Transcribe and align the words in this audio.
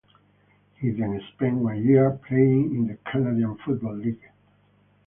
He 0.79 0.89
then 0.89 1.21
spent 1.31 1.57
one 1.57 1.83
year 1.85 2.09
playing 2.27 2.73
in 2.75 2.87
the 2.87 2.97
Canadian 3.11 3.55
Football 3.63 3.97
League. 3.97 4.31